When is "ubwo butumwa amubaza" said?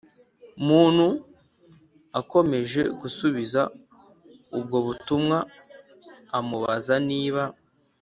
4.57-6.95